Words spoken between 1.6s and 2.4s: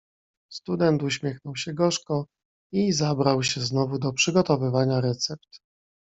gorzko